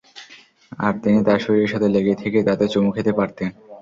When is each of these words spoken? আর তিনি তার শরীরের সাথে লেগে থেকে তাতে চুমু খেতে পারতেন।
আর 0.79 0.93
তিনি 1.03 1.19
তার 1.27 1.39
শরীরের 1.39 1.71
সাথে 1.73 1.87
লেগে 1.95 2.13
থেকে 2.21 2.39
তাতে 2.47 2.65
চুমু 2.67 2.89
খেতে 2.95 3.11
পারতেন। 3.19 3.49